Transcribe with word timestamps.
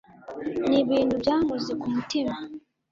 nibintu 0.69 1.13
byankoze 1.21 1.71
ku 1.81 1.87
mutima. 1.95 2.35